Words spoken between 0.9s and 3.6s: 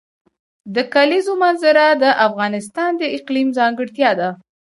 کلیزو منظره د افغانستان د اقلیم